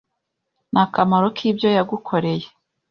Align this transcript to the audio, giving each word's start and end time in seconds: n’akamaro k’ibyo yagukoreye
n’akamaro 0.73 1.27
k’ibyo 1.37 1.67
yagukoreye 1.77 2.47